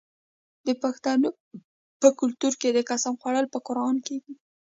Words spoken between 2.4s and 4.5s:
کې د قسم خوړل په قران کیږي.